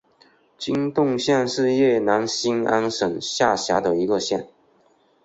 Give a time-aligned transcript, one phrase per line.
[0.57, 4.47] 金洞县是越南兴安省下辖的一个县。